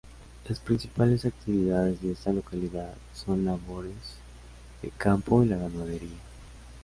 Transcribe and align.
Las 0.49 0.59
principales 0.59 1.25
actividades 1.25 2.01
de 2.01 2.13
esta 2.13 2.33
localidad 2.33 2.91
son 3.13 3.45
las 3.45 3.61
labores 3.61 3.93
de 4.81 4.89
campo 4.89 5.43
y 5.43 5.47
la 5.47 5.57
ganadería. 5.57 6.17